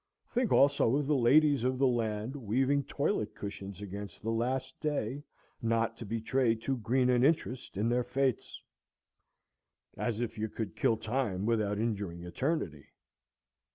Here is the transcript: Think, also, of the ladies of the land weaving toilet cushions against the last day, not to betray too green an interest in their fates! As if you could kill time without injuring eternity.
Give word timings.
Think, 0.31 0.51
also, 0.51 0.95
of 0.95 1.05
the 1.05 1.15
ladies 1.15 1.63
of 1.63 1.77
the 1.77 1.85
land 1.85 2.35
weaving 2.35 2.85
toilet 2.85 3.35
cushions 3.35 3.83
against 3.83 4.23
the 4.23 4.31
last 4.31 4.79
day, 4.79 5.21
not 5.61 5.95
to 5.97 6.07
betray 6.07 6.55
too 6.55 6.77
green 6.77 7.07
an 7.11 7.23
interest 7.23 7.77
in 7.77 7.87
their 7.87 8.03
fates! 8.03 8.59
As 9.95 10.19
if 10.19 10.39
you 10.39 10.49
could 10.49 10.75
kill 10.75 10.97
time 10.97 11.45
without 11.45 11.77
injuring 11.77 12.23
eternity. 12.23 12.87